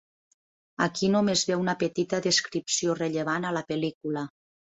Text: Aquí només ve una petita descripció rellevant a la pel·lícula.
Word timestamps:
Aquí 0.85 1.09
només 1.15 1.43
ve 1.49 1.57
una 1.65 1.75
petita 1.83 2.21
descripció 2.29 2.97
rellevant 3.01 3.47
a 3.47 3.53
la 3.61 3.65
pel·lícula. 3.71 4.27